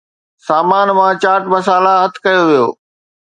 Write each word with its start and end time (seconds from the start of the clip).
سامان 0.47 0.87
مان 0.97 1.11
چاٽ 1.21 1.41
مسالا 1.53 1.93
هٿ 2.03 2.13
ڪيو 2.23 2.41
ويو 2.47 2.65